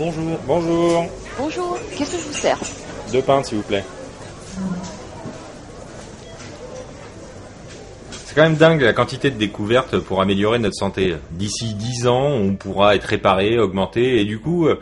[0.00, 0.38] Bonjour.
[0.46, 1.06] Bonjour.
[1.36, 2.58] Bonjour, qu'est-ce que je vous sers
[3.12, 3.84] Deux pintes, s'il vous plaît.
[8.24, 11.16] C'est quand même dingue la quantité de découvertes pour améliorer notre santé.
[11.32, 14.80] D'ici 10 ans, on pourra être réparé, augmenté, et du coup, euh,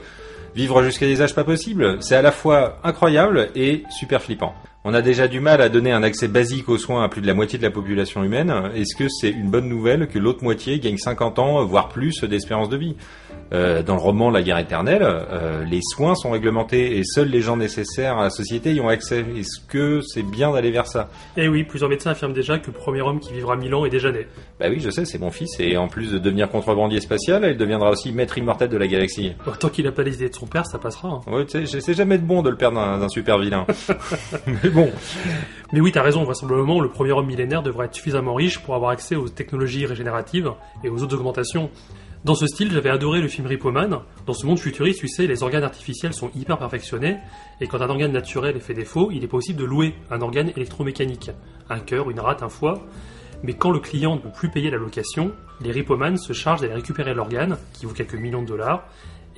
[0.55, 1.96] vivre jusqu'à des âges pas possibles.
[2.00, 4.55] C'est à la fois incroyable et super flippant.
[4.85, 7.27] On a déjà du mal à donner un accès basique aux soins à plus de
[7.27, 8.70] la moitié de la population humaine.
[8.77, 12.69] Est-ce que c'est une bonne nouvelle que l'autre moitié gagne 50 ans, voire plus, d'espérance
[12.69, 12.95] de vie?
[13.52, 17.41] Euh, Dans le roman La guerre éternelle, euh, les soins sont réglementés et seuls les
[17.41, 19.25] gens nécessaires à la société y ont accès.
[19.37, 21.09] Est-ce que c'est bien d'aller vers ça?
[21.37, 23.91] Eh oui, plusieurs médecins affirment déjà que le premier homme qui vivra 1000 ans est
[23.91, 24.27] déjà né.
[24.61, 27.56] Bah oui, je sais, c'est mon fils, et en plus de devenir contrebandier spatial, il
[27.56, 29.33] deviendra aussi maître immortel de la galaxie.
[29.47, 31.09] Bon, tant qu'il a pas les idées de son père, ça passera.
[31.09, 31.20] hein.
[31.33, 33.67] Ouais, c'est jamais de bon de le perdre d'un d'un super vilain.
[34.47, 34.91] Mais bon,
[35.73, 38.91] Mais oui, t'as raison, vraisemblablement, le premier homme millénaire devrait être suffisamment riche pour avoir
[38.91, 40.50] accès aux technologies régénératives
[40.84, 41.70] et aux autres augmentations.
[42.29, 44.03] Dans ce style, j'avais adoré le film Ripoman.
[44.27, 47.17] Dans ce monde futuriste, tu sais, les organes artificiels sont hyper perfectionnés,
[47.59, 50.51] et quand un organe naturel est fait défaut, il est possible de louer un organe
[50.55, 51.31] électromécanique.
[51.71, 52.83] Un cœur, une rate, un foie.
[53.43, 56.75] Mais quand le client ne peut plus payer la location, les Ripoman se chargent d'aller
[56.75, 58.87] récupérer l'organe, qui vaut quelques millions de dollars,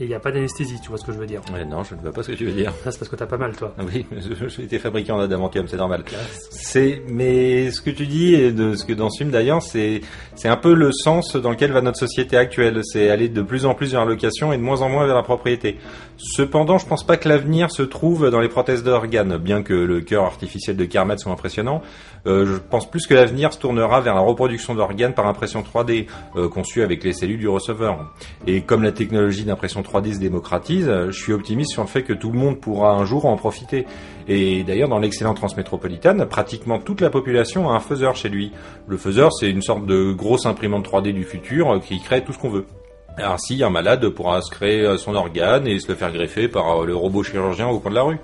[0.01, 1.43] et il n'y a pas d'anesthésie, tu vois ce que je veux dire.
[1.53, 2.73] Ouais, non, je ne vois pas ce que tu veux dire.
[2.83, 3.75] Ça, c'est parce que t'as pas mal, toi.
[3.79, 4.07] Ah Oui,
[4.49, 6.05] j'ai été fabriqué en adamantium, c'est normal.
[6.51, 10.01] C'est, mais ce que tu dis et de ce que dans ce film d'ailleurs, c'est,
[10.37, 12.81] c'est un peu le sens dans lequel va notre société actuelle.
[12.83, 15.15] C'est aller de plus en plus vers la location et de moins en moins vers
[15.15, 15.77] la propriété.
[16.17, 20.01] Cependant, je pense pas que l'avenir se trouve dans les prothèses d'organes, bien que le
[20.01, 21.83] cœur artificiel de Kermit soit impressionnant.
[22.27, 26.07] Euh, je pense plus que l'avenir se tournera vers la reproduction d'organes par impression 3D,
[26.37, 28.13] euh, conçue avec les cellules du receveur.
[28.47, 32.03] Et comme la technologie d'impression 3D se démocratise, euh, je suis optimiste sur le fait
[32.03, 33.87] que tout le monde pourra un jour en profiter.
[34.29, 38.53] Et d'ailleurs, dans l'excellente transmétropolitane, pratiquement toute la population a un faiseur chez lui.
[38.87, 42.33] Le faiseur, c'est une sorte de grosse imprimante 3D du futur euh, qui crée tout
[42.33, 42.67] ce qu'on veut.
[43.19, 46.85] Ainsi, un malade pourra se créer euh, son organe et se le faire greffer par
[46.85, 48.19] le robot chirurgien au coin de la rue.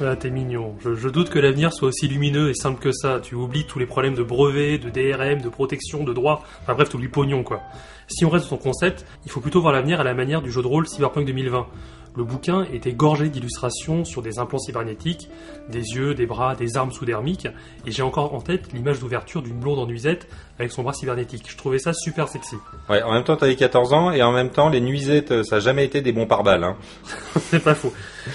[0.00, 0.74] Ah, t'es mignon.
[0.80, 3.20] Je, doute que l'avenir soit aussi lumineux et simple que ça.
[3.20, 6.44] Tu oublies tous les problèmes de brevets, de DRM, de protection, de droit.
[6.62, 7.60] Enfin bref, t'oublies pognon, quoi.
[8.08, 10.50] Si on reste sur ton concept, il faut plutôt voir l'avenir à la manière du
[10.50, 11.66] jeu de rôle Cyberpunk 2020.
[12.14, 15.30] Le bouquin était gorgé d'illustrations sur des implants cybernétiques,
[15.70, 17.48] des yeux, des bras, des armes sous-dermiques,
[17.86, 20.28] et j'ai encore en tête l'image d'ouverture d'une blonde en nuisette
[20.58, 21.44] avec son bras cybernétique.
[21.48, 22.56] Je trouvais ça super sexy.
[22.90, 25.60] Ouais, en même temps, t'avais 14 ans et en même temps, les nuisettes, ça a
[25.60, 26.64] jamais été des bons pare-balles.
[26.64, 26.76] Hein.
[27.50, 27.92] C'est pas faux.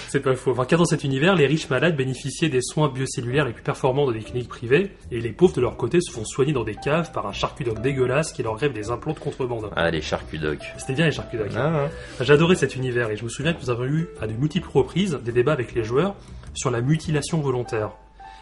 [0.08, 0.50] C'est pas faux.
[0.50, 4.06] Enfin, car dans cet univers, les riches malades bénéficiaient des soins biocellulaires les plus performants
[4.06, 6.74] dans des cliniques privées, et les pauvres de leur côté se font soigner dans des
[6.74, 9.70] caves par un charcutoc dégueulasse qui leur grève des implants de contrebande.
[9.76, 10.64] Ah, les charcudocs.
[10.78, 11.52] C'était bien les charcutocs.
[11.56, 11.90] Ah, hein.
[12.20, 15.18] J'adorais cet univers et je me souviens que nous avons eu à de multiples reprises
[15.24, 16.14] des débats avec les joueurs
[16.54, 17.92] sur la mutilation volontaire.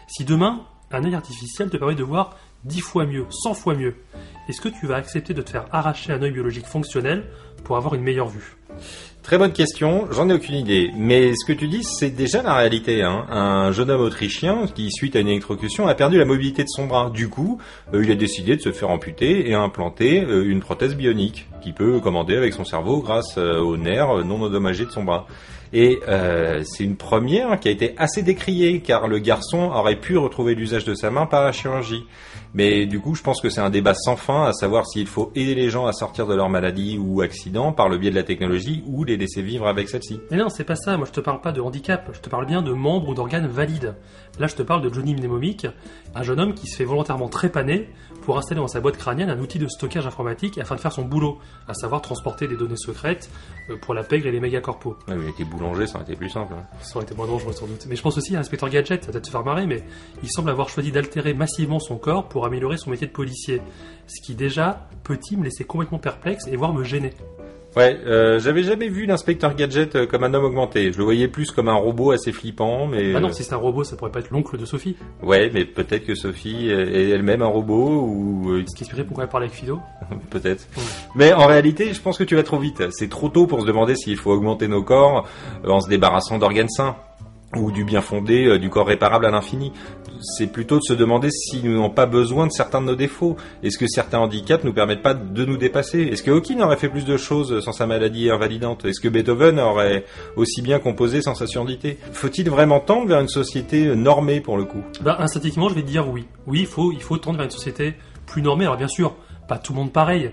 [0.07, 0.61] Si demain,
[0.91, 3.95] un œil artificiel te permet de voir 10 fois mieux, 100 fois mieux,
[4.47, 7.25] est-ce que tu vas accepter de te faire arracher un œil biologique fonctionnel
[7.63, 8.57] pour avoir une meilleure vue?
[9.27, 10.89] Très bonne question, j'en ai aucune idée.
[10.95, 13.03] Mais ce que tu dis, c'est déjà la réalité.
[13.03, 13.25] Hein.
[13.29, 16.87] Un jeune homme autrichien qui, suite à une électrocution, a perdu la mobilité de son
[16.87, 17.09] bras.
[17.09, 17.59] Du coup,
[17.93, 21.73] euh, il a décidé de se faire amputer et implanter euh, une prothèse bionique qui
[21.73, 25.27] peut commander avec son cerveau grâce euh, aux nerfs non endommagés de son bras.
[25.73, 25.99] Et
[26.63, 30.85] c'est une première qui a été assez décriée car le garçon aurait pu retrouver l'usage
[30.85, 32.05] de sa main par la chirurgie.
[32.53, 35.31] Mais du coup, je pense que c'est un débat sans fin à savoir s'il faut
[35.35, 38.23] aider les gens à sortir de leur maladie ou accident par le biais de la
[38.23, 40.19] technologie ou les laisser vivre avec celle-ci.
[40.31, 40.97] Mais non, c'est pas ça.
[40.97, 42.09] Moi, je te parle pas de handicap.
[42.13, 43.95] Je te parle bien de membres ou d'organes valides.
[44.39, 45.67] Là, je te parle de Johnny Mnemomic,
[46.15, 47.89] un jeune homme qui se fait volontairement trépaner
[48.21, 51.03] pour installer dans sa boîte crânienne un outil de stockage informatique afin de faire son
[51.03, 53.29] boulot, à savoir transporter des données secrètes
[53.69, 54.95] euh, pour la pègre et les mégacorpos.
[55.07, 56.53] Ouais, mais il était boulanger, ça aurait été plus simple.
[56.55, 56.63] hein.
[56.81, 57.85] Ça aurait été moins dangereux sans doute.
[57.89, 59.83] Mais je pense aussi à l'inspecteur Gadget, ça va peut-être te faire marrer, mais
[60.21, 63.61] il semble avoir choisi d'altérer massivement son corps pour améliorer son métier de policier.
[64.07, 67.13] Ce qui déjà, petit, me laissait complètement perplexe et voire me gêner.
[67.77, 70.91] Ouais, euh, j'avais jamais vu l'inspecteur Gadget euh, comme un homme augmenté.
[70.91, 73.13] Je le voyais plus comme un robot assez flippant, mais...
[73.13, 74.95] Ah non, si c'est un robot, ça pourrait pas être l'oncle de Sophie.
[75.21, 79.25] Ouais, mais peut-être que Sophie est elle-même un robot, ou euh, Ce qui expliquerait pourquoi
[79.25, 79.79] elle parle avec Fido.
[80.31, 80.65] peut-être.
[81.13, 82.81] Mais en réalité, je pense que tu vas trop vite.
[82.89, 85.27] C'est trop tôt pour se demander s'il faut augmenter nos corps
[85.63, 86.95] euh, en se débarrassant d'organes sains
[87.55, 89.71] ou du bien fondé euh, du corps réparable à l'infini.
[90.21, 93.37] C'est plutôt de se demander si nous n'avons pas besoin de certains de nos défauts.
[93.63, 96.01] Est-ce que certains handicaps nous permettent pas de nous dépasser?
[96.01, 98.85] Est-ce que Hawking aurait fait plus de choses sans sa maladie invalidante?
[98.85, 100.05] Est-ce que Beethoven aurait
[100.35, 101.97] aussi bien composé sans sa surdité?
[102.11, 104.83] Faut-il vraiment tendre vers une société normée pour le coup?
[105.01, 106.25] Bah, instinctivement, je vais te dire oui.
[106.47, 107.93] Oui, il faut, il faut tendre vers une société
[108.25, 108.65] plus normée.
[108.65, 109.15] Alors bien sûr,
[109.47, 110.31] pas tout le monde pareil.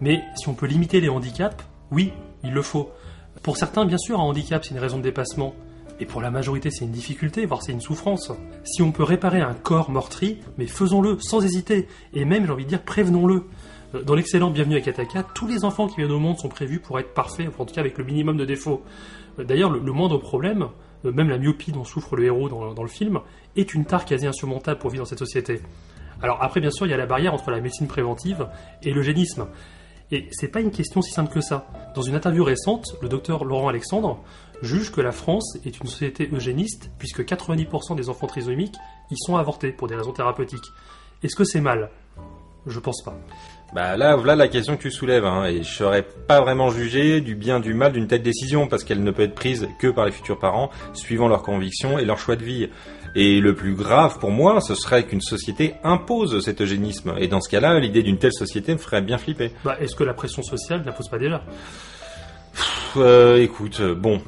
[0.00, 1.56] Mais si on peut limiter les handicaps,
[1.90, 2.12] oui,
[2.42, 2.90] il le faut.
[3.42, 5.54] Pour certains, bien sûr, un handicap, c'est une raison de dépassement.
[6.00, 8.32] Et pour la majorité, c'est une difficulté, voire c'est une souffrance.
[8.64, 11.86] Si on peut réparer un corps meurtri, mais faisons-le sans hésiter.
[12.14, 13.44] Et même, j'ai envie de dire, prévenons-le.
[13.94, 16.80] Euh, Dans l'excellent Bienvenue à Kataka, tous les enfants qui viennent au monde sont prévus
[16.80, 18.82] pour être parfaits, ou en tout cas avec le minimum de défauts.
[19.38, 20.66] D'ailleurs, le, le moindre problème,
[21.04, 23.20] euh, même la myopie dont souffre le héros dans, dans le film,
[23.56, 25.60] est une tare quasi insurmontable pour vivre dans cette société.
[26.22, 28.48] Alors après, bien sûr, il y a la barrière entre la médecine préventive
[28.82, 29.46] et l'eugénisme.
[30.14, 31.66] Et c'est pas une question si simple que ça.
[31.96, 34.22] Dans une interview récente, le docteur Laurent Alexandre
[34.62, 38.76] juge que la France est une société eugéniste puisque 90% des enfants trisomiques
[39.10, 40.70] y sont avortés pour des raisons thérapeutiques.
[41.24, 41.90] Est-ce que c'est mal?
[42.64, 43.18] Je pense pas.
[43.74, 47.20] Bah là, voilà la question que tu soulèves, hein, et je serais pas vraiment jugé
[47.20, 50.06] du bien du mal d'une telle décision parce qu'elle ne peut être prise que par
[50.06, 52.68] les futurs parents, suivant leurs convictions et leur choix de vie.
[53.16, 57.14] Et le plus grave pour moi, ce serait qu'une société impose cet eugénisme.
[57.18, 59.50] Et dans ce cas-là, l'idée d'une telle société me ferait bien flipper.
[59.64, 61.42] Bah, est-ce que la pression sociale n'impose pas déjà?
[62.52, 64.20] Pff, euh, écoute, bon.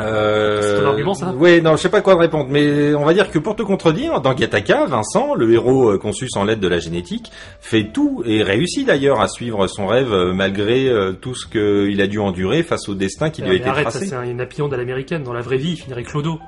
[0.00, 3.30] Euh, argument, ça Ouais, non, je sais pas quoi te répondre, mais on va dire
[3.30, 6.78] que pour te contredire, dans Gataka, Vincent, le héros euh, conçu sans l'aide de la
[6.78, 7.30] génétique,
[7.60, 12.00] fait tout et réussit d'ailleurs à suivre son rêve euh, malgré euh, tout ce qu'il
[12.00, 14.06] a dû endurer face au destin qui lui a Mais été arrête, ça tracé.
[14.06, 15.22] c'est un- une appillonde à l'américaine.
[15.22, 16.38] Dans la vraie vie, il finirait clodo.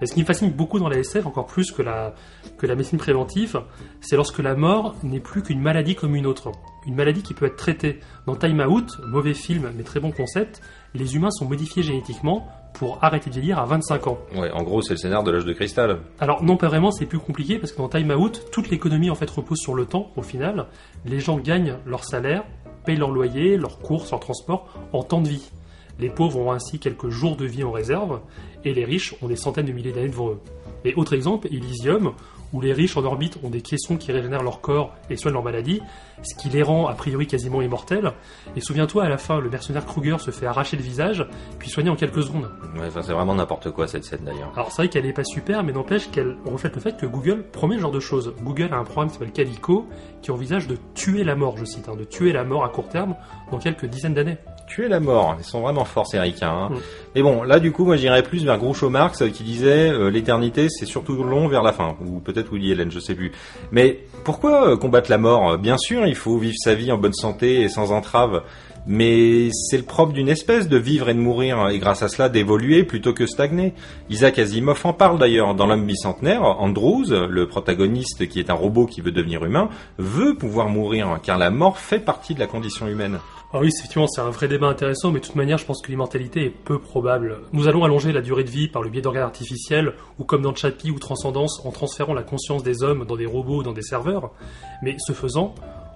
[0.00, 2.14] Et ce qui me fascine beaucoup dans la SF, encore plus que la,
[2.56, 3.60] que la médecine préventive,
[4.00, 6.52] c'est lorsque la mort n'est plus qu'une maladie comme une autre.
[6.86, 7.98] Une maladie qui peut être traitée.
[8.24, 10.60] Dans Time Out, mauvais film mais très bon concept,
[10.94, 12.46] les humains sont modifiés génétiquement
[12.78, 14.18] pour arrêter de vieillir à 25 ans.
[14.36, 15.98] Ouais, en gros, c'est le scénar de l'âge de cristal.
[16.20, 19.16] Alors non pas vraiment, c'est plus compliqué parce que dans Time Out, toute l'économie en
[19.16, 20.66] fait repose sur le temps au final.
[21.04, 22.44] Les gens gagnent leur salaire,
[22.84, 25.50] payent leur loyer, leurs courses, leur transport en temps de vie.
[25.98, 28.20] Les pauvres ont ainsi quelques jours de vie en réserve
[28.64, 30.38] et les riches ont des centaines de milliers d'années devant eux.
[30.84, 32.12] Et autre exemple, Elysium,
[32.52, 35.42] où les riches en orbite ont des caissons qui régénèrent leur corps et soignent leur
[35.42, 35.80] maladie,
[36.22, 38.12] ce qui les rend a priori quasiment immortels.
[38.56, 41.26] Et souviens-toi, à la fin, le mercenaire Kruger se fait arracher le visage,
[41.58, 42.50] puis soigner en quelques secondes.
[42.76, 44.52] Ouais, enfin, c'est vraiment n'importe quoi cette scène d'ailleurs.
[44.54, 47.44] Alors c'est vrai qu'elle est pas super, mais n'empêche qu'elle reflète le fait que Google
[47.52, 48.34] promet ce genre de choses.
[48.42, 49.86] Google a un programme qui s'appelle Calico,
[50.22, 52.88] qui envisage de tuer la mort, je cite, hein, de tuer la mort à court
[52.88, 53.14] terme
[53.50, 54.38] dans quelques dizaines d'années.
[54.68, 56.50] Tuer la mort, ils sont vraiment forts ces ricains.
[56.50, 56.68] Hein.
[56.70, 56.78] Mm.
[57.16, 60.10] Et bon, là du coup, moi j'irais plus vers Groucho Marx euh, qui disait euh,
[60.10, 63.32] l'éternité c'est surtout long vers la fin, ou peut-être Woody Allen, je sais plus.
[63.72, 65.58] Mais pourquoi euh, combattre la mort?
[65.58, 68.42] Bien sûr, il faut vivre sa vie en bonne santé et sans entrave.
[68.86, 72.28] Mais c'est le propre d'une espèce de vivre et de mourir, et grâce à cela
[72.28, 73.74] d'évoluer plutôt que stagner.
[74.10, 76.42] Isaac Asimov en parle d'ailleurs dans l'homme bicentenaire.
[76.42, 81.38] Andrews, le protagoniste qui est un robot qui veut devenir humain, veut pouvoir mourir, car
[81.38, 83.18] la mort fait partie de la condition humaine.
[83.50, 85.88] Ah oui, effectivement, c'est un vrai débat intéressant, mais de toute manière, je pense que
[85.88, 87.38] l'immortalité est peu probable.
[87.54, 90.54] Nous allons allonger la durée de vie par le biais d'organes artificiels, ou comme dans
[90.54, 93.80] Chappie ou Transcendance, en transférant la conscience des hommes dans des robots ou dans des
[93.80, 94.32] serveurs.
[94.82, 95.54] Mais ce faisant,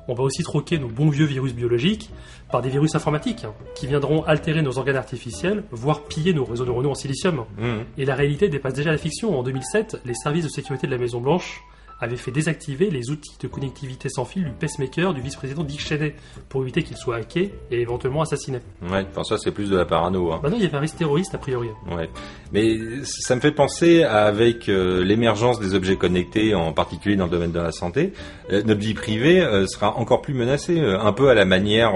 [0.09, 2.11] on va aussi troquer nos bons vieux virus biologiques
[2.51, 6.67] par des virus informatiques, hein, qui viendront altérer nos organes artificiels, voire piller nos réseaux
[6.67, 7.45] neuronaux en silicium.
[7.59, 7.85] Mhm.
[7.99, 9.39] Et la réalité dépasse déjà la fiction.
[9.39, 11.63] En 2007, les services de sécurité de la Maison Blanche
[12.03, 16.17] avaient fait désactiver les outils de connectivité sans fil du pacemaker du vice-président Dick Cheney
[16.49, 18.59] pour éviter qu'il soit hacké et éventuellement assassiné.
[18.83, 20.33] Ouais, enfin ça c'est plus de la parano.
[20.33, 20.41] Hein.
[20.43, 21.69] Maintenant, il y avait un risque terroriste a priori.
[21.91, 22.11] Ouais.
[22.53, 27.27] Mais ça me fait penser à, avec euh, l'émergence des objets connectés, en particulier dans
[27.27, 28.13] le domaine de la santé,
[28.51, 31.93] euh, notre vie privée euh, sera encore plus menacée, un peu à la manière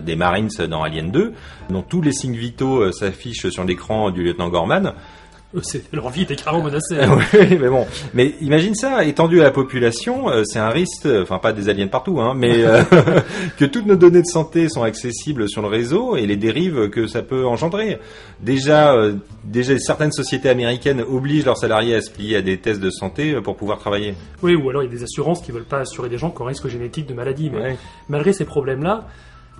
[0.00, 1.32] des Marines dans Alien 2,
[1.68, 4.94] dont tous les signes vitaux s'affichent sur l'écran du lieutenant Gorman.
[5.62, 6.96] C'est- Leur vie était carrément menacée.
[7.34, 7.86] oui, mais bon.
[8.14, 11.68] Mais imagine ça, étendu à la population, euh, c'est un risque, euh, enfin pas des
[11.68, 12.82] aliens partout, hein, mais euh,
[13.58, 17.06] que toutes nos données de santé sont accessibles sur le réseau et les dérives que
[17.06, 17.98] ça peut engendrer.
[18.40, 22.80] Déjà, euh, déjà certaines sociétés américaines obligent leurs salariés à se plier à des tests
[22.80, 24.14] de santé pour pouvoir travailler.
[24.42, 26.40] Oui, ou alors il y a des assurances qui veulent pas assurer des gens qui
[26.42, 27.50] ont risque génétique de maladie.
[27.52, 27.76] Mais Ouais.
[28.08, 29.06] malgré ces problèmes-là,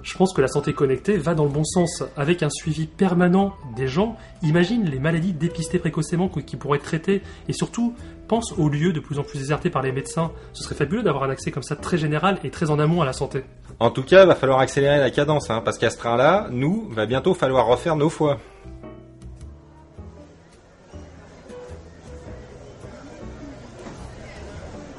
[0.03, 2.03] je pense que la santé connectée va dans le bon sens.
[2.17, 7.23] Avec un suivi permanent des gens, imagine les maladies dépistées précocement qui pourraient être traitées.
[7.49, 7.95] Et surtout,
[8.27, 10.33] pense aux lieux de plus en plus désertés par les médecins.
[10.55, 13.05] Ce serait fabuleux d'avoir un accès comme ça très général et très en amont à
[13.05, 13.45] la santé.
[13.79, 17.07] En tout cas, va falloir accélérer la cadence, hein, parce qu'à ce train-là, nous, va
[17.07, 18.39] bientôt falloir refaire nos foies.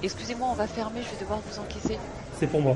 [0.01, 1.97] Excusez-moi, on va fermer, je vais devoir vous encaisser.
[2.37, 2.75] C'est pour moi.